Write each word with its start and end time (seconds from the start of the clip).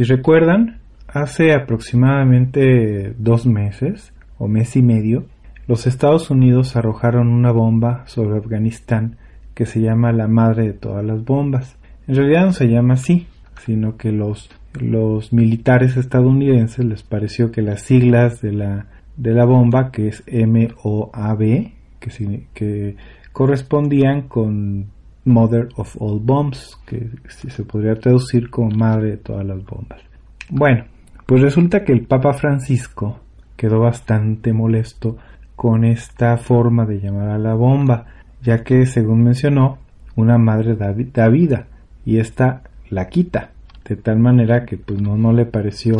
Si 0.00 0.04
recuerdan, 0.04 0.78
hace 1.08 1.52
aproximadamente 1.52 3.14
dos 3.18 3.44
meses 3.44 4.14
o 4.38 4.48
mes 4.48 4.74
y 4.76 4.80
medio, 4.80 5.26
los 5.66 5.86
Estados 5.86 6.30
Unidos 6.30 6.74
arrojaron 6.74 7.28
una 7.28 7.52
bomba 7.52 8.04
sobre 8.06 8.38
Afganistán 8.38 9.18
que 9.52 9.66
se 9.66 9.82
llama 9.82 10.10
la 10.12 10.26
madre 10.26 10.68
de 10.68 10.72
todas 10.72 11.04
las 11.04 11.22
bombas. 11.22 11.76
En 12.08 12.14
realidad 12.14 12.46
no 12.46 12.52
se 12.54 12.68
llama 12.68 12.94
así, 12.94 13.26
sino 13.66 13.98
que 13.98 14.10
los, 14.10 14.48
los 14.72 15.34
militares 15.34 15.98
estadounidenses 15.98 16.82
les 16.82 17.02
pareció 17.02 17.52
que 17.52 17.60
las 17.60 17.82
siglas 17.82 18.40
de 18.40 18.52
la, 18.52 18.86
de 19.18 19.32
la 19.32 19.44
bomba, 19.44 19.90
que 19.90 20.08
es 20.08 20.24
MOAB, 20.26 21.72
que, 21.98 22.46
que 22.54 22.96
correspondían 23.34 24.28
con 24.28 24.86
Mother 25.24 25.68
of 25.76 25.96
All 26.00 26.20
Bombs, 26.20 26.78
que 26.86 27.10
se 27.28 27.64
podría 27.64 27.94
traducir 27.96 28.50
como 28.50 28.70
madre 28.70 29.10
de 29.10 29.16
todas 29.18 29.46
las 29.46 29.64
bombas. 29.64 30.00
Bueno, 30.48 30.84
pues 31.26 31.42
resulta 31.42 31.84
que 31.84 31.92
el 31.92 32.06
Papa 32.06 32.32
Francisco 32.32 33.20
quedó 33.56 33.80
bastante 33.80 34.52
molesto 34.52 35.16
con 35.54 35.84
esta 35.84 36.36
forma 36.38 36.86
de 36.86 37.00
llamar 37.00 37.28
a 37.28 37.38
la 37.38 37.54
bomba, 37.54 38.06
ya 38.42 38.64
que, 38.64 38.86
según 38.86 39.22
mencionó, 39.22 39.78
una 40.16 40.38
madre 40.38 40.74
da, 40.76 41.28
vida 41.28 41.66
y 42.04 42.18
esta 42.18 42.62
la 42.88 43.08
quita, 43.08 43.50
de 43.86 43.96
tal 43.96 44.18
manera 44.18 44.64
que 44.64 44.76
pues 44.76 45.00
no, 45.00 45.16
no 45.16 45.32
le 45.32 45.44
pareció 45.44 45.96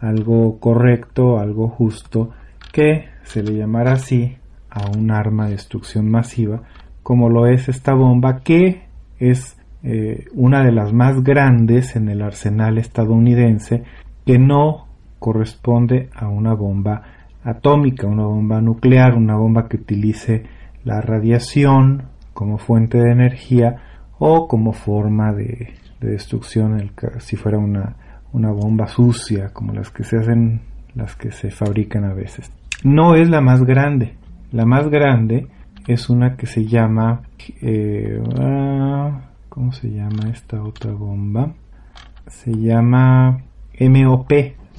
algo 0.00 0.58
correcto, 0.58 1.38
algo 1.38 1.68
justo 1.68 2.30
que 2.72 3.06
se 3.24 3.42
le 3.42 3.54
llamara 3.54 3.92
así 3.92 4.36
a 4.70 4.90
un 4.90 5.10
arma 5.10 5.44
de 5.46 5.52
destrucción 5.52 6.10
masiva 6.10 6.62
como 7.02 7.28
lo 7.28 7.46
es 7.46 7.68
esta 7.68 7.94
bomba 7.94 8.40
que 8.40 8.82
es 9.18 9.56
eh, 9.82 10.26
una 10.34 10.64
de 10.64 10.72
las 10.72 10.92
más 10.92 11.22
grandes 11.22 11.96
en 11.96 12.08
el 12.08 12.22
arsenal 12.22 12.78
estadounidense 12.78 13.82
que 14.24 14.38
no 14.38 14.86
corresponde 15.18 16.08
a 16.14 16.28
una 16.28 16.54
bomba 16.54 17.02
atómica, 17.44 18.06
una 18.06 18.24
bomba 18.24 18.60
nuclear, 18.60 19.14
una 19.14 19.36
bomba 19.36 19.68
que 19.68 19.76
utilice 19.76 20.44
la 20.84 21.00
radiación 21.00 22.04
como 22.32 22.58
fuente 22.58 22.98
de 22.98 23.10
energía 23.10 23.76
o 24.18 24.46
como 24.46 24.72
forma 24.72 25.32
de, 25.32 25.74
destrucción, 26.00 26.90
si 27.18 27.36
fuera 27.36 27.58
una, 27.58 27.94
una 28.32 28.50
bomba 28.50 28.88
sucia 28.88 29.52
como 29.52 29.72
las 29.72 29.90
que 29.90 30.02
se 30.02 30.16
hacen, 30.16 30.60
las 30.96 31.14
que 31.14 31.30
se 31.30 31.50
fabrican 31.50 32.04
a 32.04 32.12
veces. 32.12 32.50
No 32.82 33.14
es 33.14 33.28
la 33.30 33.40
más 33.40 33.62
grande. 33.62 34.16
La 34.50 34.66
más 34.66 34.88
grande 34.88 35.46
es 35.86 36.08
una 36.10 36.36
que 36.36 36.46
se 36.46 36.64
llama, 36.66 37.22
eh, 37.60 38.22
ah, 38.38 39.20
¿cómo 39.48 39.72
se 39.72 39.90
llama 39.90 40.30
esta 40.30 40.62
otra 40.62 40.92
bomba? 40.92 41.54
Se 42.28 42.52
llama 42.52 43.42
MOP, 43.78 44.32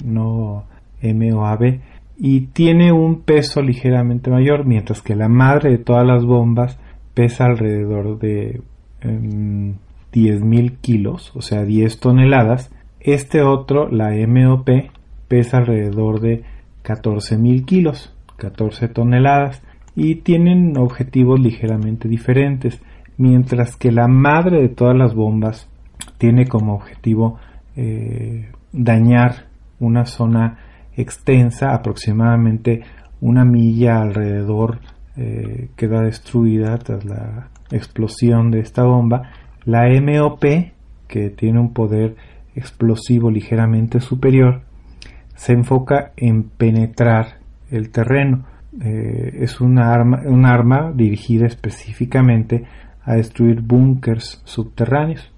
no 0.04 0.64
MOAB 1.02 1.80
y 2.16 2.42
tiene 2.48 2.92
un 2.92 3.22
peso 3.22 3.60
ligeramente 3.60 4.30
mayor, 4.30 4.64
mientras 4.64 5.02
que 5.02 5.16
la 5.16 5.28
madre 5.28 5.70
de 5.70 5.78
todas 5.78 6.06
las 6.06 6.24
bombas 6.24 6.78
pesa 7.12 7.46
alrededor 7.46 8.18
de 8.18 8.60
10.000 9.02 9.78
em, 10.12 10.76
kilos, 10.80 11.32
o 11.34 11.42
sea, 11.42 11.64
10 11.64 12.00
toneladas. 12.00 12.70
Este 13.00 13.42
otro, 13.42 13.88
la 13.88 14.12
MOP, 14.26 14.68
pesa 15.28 15.58
alrededor 15.58 16.20
de 16.20 16.44
14.000 16.84 17.64
kilos, 17.64 18.14
14 18.36 18.88
toneladas, 18.88 19.62
y 19.96 20.16
tienen 20.16 20.76
objetivos 20.76 21.38
ligeramente 21.40 22.08
diferentes, 22.08 22.80
mientras 23.16 23.76
que 23.76 23.92
la 23.92 24.08
madre 24.08 24.60
de 24.60 24.68
todas 24.68 24.96
las 24.96 25.14
bombas 25.14 25.68
tiene 26.18 26.46
como 26.46 26.74
objetivo 26.74 27.38
eh, 27.76 28.50
dañar 28.72 29.46
una 29.78 30.06
zona 30.06 30.58
extensa, 30.96 31.74
aproximadamente 31.74 32.82
una 33.20 33.44
milla 33.44 34.00
alrededor 34.00 34.80
eh, 35.16 35.68
queda 35.76 36.02
destruida 36.02 36.76
tras 36.78 37.04
la 37.04 37.48
explosión 37.70 38.50
de 38.50 38.60
esta 38.60 38.84
bomba. 38.84 39.30
La 39.64 39.84
MOP, 40.00 40.44
que 41.06 41.30
tiene 41.30 41.60
un 41.60 41.72
poder 41.72 42.16
explosivo 42.54 43.30
ligeramente 43.30 44.00
superior, 44.00 44.62
se 45.36 45.52
enfoca 45.52 46.12
en 46.16 46.44
penetrar 46.44 47.38
el 47.70 47.90
terreno. 47.90 48.44
Eh, 48.82 49.38
es 49.40 49.60
arma, 49.60 50.22
un 50.24 50.46
arma 50.46 50.92
dirigida 50.94 51.46
específicamente 51.46 52.64
a 53.04 53.14
destruir 53.14 53.60
búnkers 53.60 54.42
subterráneos. 54.44 55.32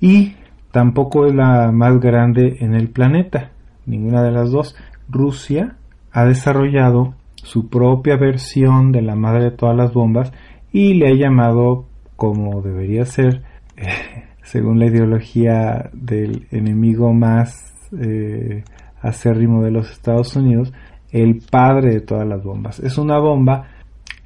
Y 0.00 0.34
tampoco 0.70 1.26
es 1.26 1.34
la 1.34 1.70
más 1.72 2.00
grande 2.00 2.56
en 2.60 2.74
el 2.74 2.88
planeta 2.88 3.50
ninguna 3.86 4.22
de 4.22 4.30
las 4.30 4.50
dos. 4.50 4.76
Rusia 5.08 5.76
ha 6.12 6.24
desarrollado 6.24 7.14
su 7.34 7.68
propia 7.68 8.16
versión 8.16 8.92
de 8.92 9.02
la 9.02 9.16
madre 9.16 9.44
de 9.44 9.50
todas 9.50 9.76
las 9.76 9.92
bombas 9.92 10.32
y 10.72 10.94
le 10.94 11.08
ha 11.08 11.14
llamado 11.14 11.86
como 12.16 12.62
debería 12.62 13.04
ser, 13.04 13.42
según 14.42 14.78
la 14.78 14.86
ideología 14.86 15.90
del 15.92 16.46
enemigo 16.50 17.12
más 17.12 17.74
eh, 18.00 18.64
acérrimo 19.00 19.62
de 19.62 19.70
los 19.70 19.90
Estados 19.90 20.34
Unidos, 20.36 20.72
el 21.14 21.40
padre 21.48 21.92
de 21.92 22.00
todas 22.00 22.26
las 22.26 22.42
bombas. 22.42 22.80
Es 22.80 22.98
una 22.98 23.18
bomba 23.18 23.68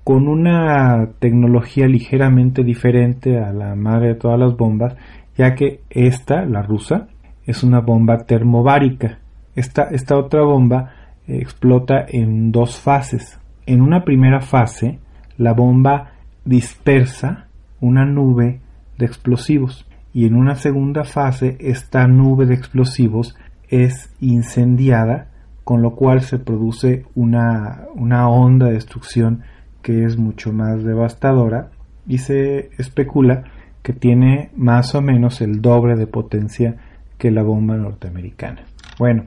con 0.04 0.26
una 0.26 1.10
tecnología 1.18 1.86
ligeramente 1.86 2.64
diferente 2.64 3.38
a 3.38 3.52
la 3.52 3.74
madre 3.74 4.08
de 4.08 4.14
todas 4.14 4.40
las 4.40 4.56
bombas, 4.56 4.96
ya 5.36 5.54
que 5.54 5.82
esta, 5.90 6.46
la 6.46 6.62
rusa, 6.62 7.08
es 7.44 7.62
una 7.62 7.80
bomba 7.80 8.24
termobárica, 8.24 9.18
esta, 9.54 9.82
esta 9.90 10.16
otra 10.16 10.42
bomba 10.44 10.92
eh, 11.26 11.36
explota 11.36 12.06
en 12.08 12.52
dos 12.52 12.80
fases. 12.80 13.38
En 13.66 13.82
una 13.82 14.02
primera 14.02 14.40
fase, 14.40 14.98
la 15.36 15.52
bomba 15.52 16.12
dispersa 16.46 17.48
una 17.82 18.06
nube 18.06 18.60
de 18.96 19.04
explosivos 19.04 19.86
y 20.14 20.24
en 20.24 20.36
una 20.36 20.54
segunda 20.54 21.04
fase 21.04 21.58
esta 21.60 22.06
nube 22.06 22.46
de 22.46 22.54
explosivos 22.54 23.36
es 23.68 24.10
incendiada 24.20 25.28
con 25.68 25.82
lo 25.82 25.90
cual 25.90 26.22
se 26.22 26.38
produce 26.38 27.04
una, 27.14 27.82
una 27.94 28.30
onda 28.30 28.68
de 28.68 28.72
destrucción 28.72 29.42
que 29.82 30.04
es 30.04 30.16
mucho 30.16 30.50
más 30.50 30.82
devastadora 30.82 31.68
y 32.06 32.16
se 32.16 32.70
especula 32.78 33.44
que 33.82 33.92
tiene 33.92 34.48
más 34.56 34.94
o 34.94 35.02
menos 35.02 35.42
el 35.42 35.60
doble 35.60 35.94
de 35.96 36.06
potencia 36.06 36.76
que 37.18 37.30
la 37.30 37.42
bomba 37.42 37.76
norteamericana. 37.76 38.62
Bueno, 38.98 39.26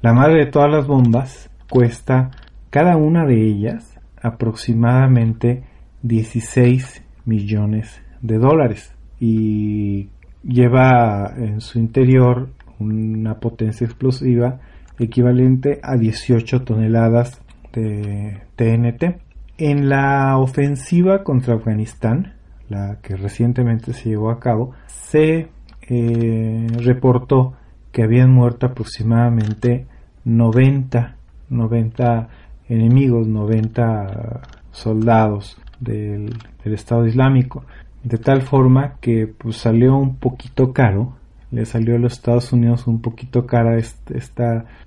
la 0.00 0.12
madre 0.12 0.44
de 0.44 0.46
todas 0.52 0.70
las 0.70 0.86
bombas 0.86 1.50
cuesta 1.68 2.30
cada 2.70 2.96
una 2.96 3.26
de 3.26 3.48
ellas 3.48 3.98
aproximadamente 4.22 5.64
16 6.02 7.02
millones 7.24 8.00
de 8.22 8.38
dólares 8.38 8.94
y 9.18 10.08
lleva 10.44 11.34
en 11.36 11.60
su 11.60 11.80
interior 11.80 12.48
una 12.78 13.40
potencia 13.40 13.84
explosiva 13.84 14.60
equivalente 14.98 15.80
a 15.82 15.96
18 15.96 16.62
toneladas 16.62 17.40
de 17.72 18.42
TNT. 18.56 19.20
En 19.58 19.88
la 19.88 20.38
ofensiva 20.38 21.22
contra 21.22 21.54
Afganistán, 21.54 22.34
la 22.68 22.98
que 23.00 23.16
recientemente 23.16 23.92
se 23.92 24.10
llevó 24.10 24.30
a 24.30 24.40
cabo, 24.40 24.72
se 24.86 25.48
eh, 25.88 26.66
reportó 26.82 27.54
que 27.92 28.02
habían 28.02 28.32
muerto 28.32 28.66
aproximadamente 28.66 29.86
90, 30.24 31.16
90 31.48 32.28
enemigos, 32.68 33.26
90 33.26 34.42
soldados 34.72 35.56
del, 35.80 36.36
Estado 36.64 37.06
Islámico, 37.06 37.64
de 38.02 38.18
tal 38.18 38.42
forma 38.42 38.96
que 39.00 39.28
pues, 39.38 39.56
salió 39.56 39.96
un 39.96 40.16
poquito 40.16 40.72
caro, 40.72 41.16
le 41.56 41.64
salió 41.64 41.96
a 41.96 41.98
los 41.98 42.12
Estados 42.12 42.52
Unidos 42.52 42.86
un 42.86 43.00
poquito 43.00 43.46
cara 43.46 43.78
esta, 43.78 44.14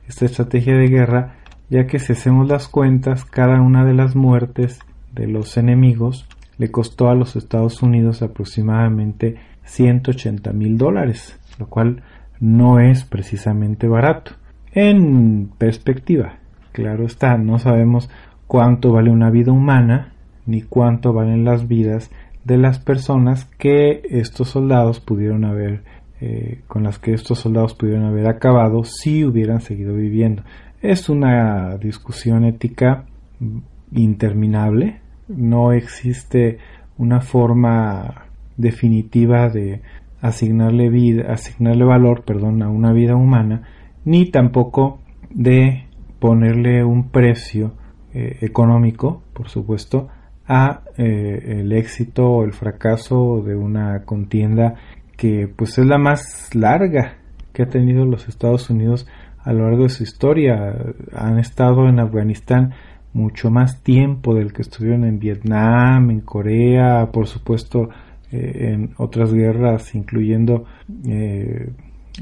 esta 0.07 0.25
estrategia 0.25 0.75
de 0.75 0.87
guerra, 0.87 1.37
ya 1.71 1.87
que 1.87 1.97
si 1.97 2.13
hacemos 2.13 2.47
las 2.47 2.67
cuentas, 2.67 3.25
cada 3.25 3.59
una 3.59 3.83
de 3.85 3.95
las 3.95 4.15
muertes 4.15 4.79
de 5.11 5.25
los 5.25 5.57
enemigos 5.57 6.27
le 6.59 6.69
costó 6.69 7.09
a 7.09 7.15
los 7.15 7.35
Estados 7.35 7.81
Unidos 7.81 8.21
aproximadamente 8.21 9.37
180 9.63 10.53
mil 10.53 10.77
dólares, 10.77 11.39
lo 11.57 11.65
cual 11.65 12.03
no 12.39 12.79
es 12.79 13.03
precisamente 13.03 13.87
barato. 13.87 14.33
En 14.71 15.49
perspectiva, 15.57 16.35
claro 16.71 17.03
está, 17.03 17.35
no 17.39 17.57
sabemos 17.57 18.11
cuánto 18.45 18.91
vale 18.91 19.09
una 19.09 19.31
vida 19.31 19.51
humana 19.51 20.13
ni 20.45 20.61
cuánto 20.61 21.13
valen 21.13 21.45
las 21.45 21.67
vidas 21.67 22.11
de 22.43 22.57
las 22.57 22.77
personas 22.77 23.45
que 23.57 24.03
estos 24.11 24.49
soldados 24.49 24.99
pudieron 24.99 25.45
haber 25.45 25.83
eh, 26.21 26.61
con 26.67 26.83
las 26.83 26.99
que 26.99 27.13
estos 27.13 27.39
soldados 27.39 27.73
pudieron 27.75 28.05
haber 28.05 28.27
acabado 28.27 28.83
si 28.83 29.23
hubieran 29.23 29.61
seguido 29.61 29.93
viviendo. 29.93 30.43
Es 30.81 31.09
una 31.09 31.77
discusión 31.77 32.45
ética 32.45 33.05
interminable, 33.91 35.01
no 35.27 35.71
existe 35.71 36.57
una 36.97 37.21
forma 37.21 38.25
definitiva 38.57 39.49
de 39.49 39.81
asignarle 40.21 40.89
vida, 40.89 41.31
asignarle 41.31 41.85
valor, 41.85 42.23
perdón, 42.23 42.61
a 42.61 42.69
una 42.69 42.91
vida 42.91 43.15
humana, 43.15 43.63
ni 44.03 44.29
tampoco 44.29 44.99
de 45.29 45.85
ponerle 46.19 46.83
un 46.83 47.09
precio 47.09 47.73
eh, 48.13 48.37
económico, 48.41 49.23
por 49.33 49.49
supuesto, 49.49 50.09
a 50.47 50.81
eh, 50.97 51.59
el 51.59 51.71
éxito 51.71 52.29
o 52.29 52.43
el 52.43 52.53
fracaso 52.53 53.41
de 53.45 53.55
una 53.55 54.03
contienda 54.03 54.75
que 55.19 55.49
pues 55.53 55.77
es 55.77 55.85
la 55.85 55.97
más 55.97 56.55
larga 56.55 57.17
que 57.51 57.63
ha 57.63 57.67
tenido 57.67 58.05
los 58.05 58.29
Estados 58.29 58.69
Unidos 58.69 59.05
a 59.43 59.51
lo 59.51 59.65
largo 59.65 59.83
de 59.83 59.89
su 59.89 60.03
historia. 60.03 60.73
Han 61.13 61.39
estado 61.39 61.89
en 61.89 61.99
Afganistán 61.99 62.73
mucho 63.11 63.51
más 63.51 63.83
tiempo 63.83 64.33
del 64.33 64.53
que 64.53 64.61
estuvieron 64.61 65.03
en 65.03 65.19
Vietnam, 65.19 66.09
en 66.09 66.21
Corea, 66.21 67.09
por 67.11 67.27
supuesto 67.27 67.89
eh, 68.31 68.71
en 68.71 68.93
otras 68.97 69.33
guerras, 69.33 69.93
incluyendo 69.93 70.63
eh, 71.05 71.69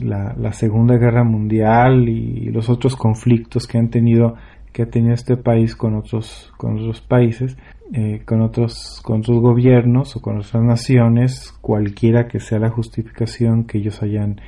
la, 0.02 0.34
la, 0.36 0.52
Segunda 0.54 0.98
Guerra 0.98 1.24
Mundial 1.24 2.10
y 2.10 2.50
los 2.50 2.68
otros 2.68 2.96
conflictos 2.96 3.68
que 3.68 3.78
han 3.78 3.90
tenido 3.90 4.38
que 4.78 4.84
ha 4.84 4.90
tenido 4.92 5.16
este 5.16 5.38
país 5.38 5.76
con 5.76 5.96
otros 5.96 6.54
con 6.56 6.78
otros 6.78 7.02
países, 7.02 7.58
eh, 7.94 8.22
con 8.24 8.42
otros 8.42 9.02
con 9.04 9.24
gobiernos 9.24 10.16
o 10.16 10.22
con 10.22 10.38
otras 10.38 10.62
naciones, 10.62 11.52
cualquiera 11.62 12.28
que 12.28 12.40
sea 12.40 12.60
la 12.60 12.70
justificación 12.70 13.64
que 13.64 13.80
ellos 13.80 14.04
hayan 14.04 14.40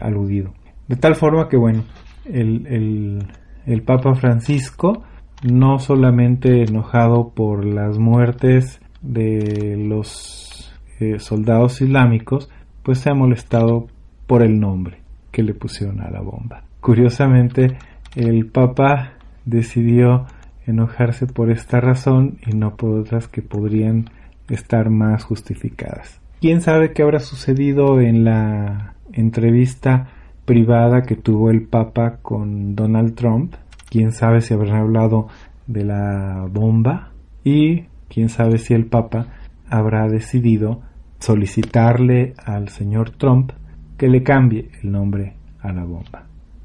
aludido. 0.00 0.54
De 0.88 0.96
tal 0.96 1.14
forma 1.14 1.48
que 1.48 1.56
bueno, 1.56 1.84
el, 2.24 2.66
el, 2.66 3.26
el 3.64 3.82
Papa 3.82 4.16
Francisco 4.16 5.04
no 5.44 5.78
solamente 5.78 6.64
enojado 6.64 7.30
por 7.30 7.64
las 7.64 7.98
muertes 7.98 8.80
de 9.00 9.76
los 9.76 10.72
eh, 11.00 11.18
soldados 11.20 11.80
islámicos, 11.80 12.50
pues 12.82 12.98
se 12.98 13.10
ha 13.10 13.14
molestado 13.14 13.86
por 14.26 14.42
el 14.42 14.58
nombre 14.58 14.98
que 15.30 15.42
le 15.42 15.54
pusieron 15.54 16.00
a 16.00 16.10
la 16.10 16.20
bomba. 16.20 16.64
Curiosamente, 16.80 17.76
el 18.14 18.46
Papa 18.46 19.14
decidió 19.44 20.26
enojarse 20.66 21.26
por 21.26 21.50
esta 21.50 21.80
razón 21.80 22.38
y 22.46 22.54
no 22.54 22.76
por 22.76 22.98
otras 22.98 23.28
que 23.28 23.42
podrían 23.42 24.10
estar 24.48 24.90
más 24.90 25.24
justificadas. 25.24 26.20
¿Quién 26.40 26.60
sabe 26.60 26.92
qué 26.92 27.02
habrá 27.02 27.20
sucedido 27.20 28.00
en 28.00 28.24
la 28.24 28.94
entrevista 29.12 30.08
privada 30.44 31.02
que 31.02 31.16
tuvo 31.16 31.50
el 31.50 31.62
Papa 31.62 32.18
con 32.22 32.74
Donald 32.74 33.14
Trump? 33.14 33.54
quién 33.92 34.12
sabe 34.12 34.40
si 34.40 34.54
habrán 34.54 34.76
hablado 34.76 35.28
de 35.66 35.84
la 35.84 36.46
bomba 36.50 37.10
y 37.44 37.82
quién 38.08 38.30
sabe 38.30 38.56
si 38.56 38.72
el 38.72 38.86
Papa 38.86 39.26
habrá 39.68 40.08
decidido 40.08 40.80
solicitarle 41.18 42.32
al 42.42 42.70
señor 42.70 43.10
Trump 43.10 43.52
que 43.98 44.08
le 44.08 44.22
cambie 44.22 44.70
el 44.82 44.92
nombre 44.92 45.34
a 45.60 45.74
la 45.74 45.84
bomba. 45.84 46.24